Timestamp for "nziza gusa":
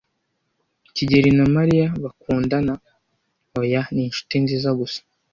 4.43-4.99